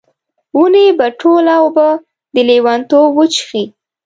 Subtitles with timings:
[0.57, 1.87] ونې به ټوله اوبه،
[2.33, 3.63] د لیونتوب وچیښي